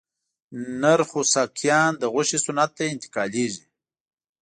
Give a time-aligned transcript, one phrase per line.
[0.81, 3.65] نر خوسکایان د غوښې صنعت ته انتقالېږي.